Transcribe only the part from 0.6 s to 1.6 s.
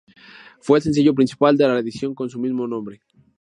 Fue el sencillo principal